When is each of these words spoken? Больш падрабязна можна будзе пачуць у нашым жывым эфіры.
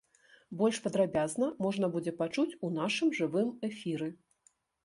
Больш 0.61 0.79
падрабязна 0.85 1.49
можна 1.65 1.91
будзе 1.97 2.15
пачуць 2.23 2.57
у 2.69 2.73
нашым 2.81 3.15
жывым 3.19 3.55
эфіры. 3.73 4.13